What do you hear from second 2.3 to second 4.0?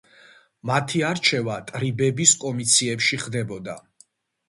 კომიციებში ხდებოდა.